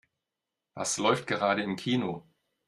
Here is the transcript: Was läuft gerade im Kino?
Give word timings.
Was 0.73 0.97
läuft 0.97 1.27
gerade 1.27 1.61
im 1.61 1.75
Kino? 1.75 2.27